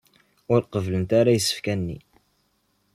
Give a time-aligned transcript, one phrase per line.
[0.53, 1.97] Ur qebblent ara isefka-nni.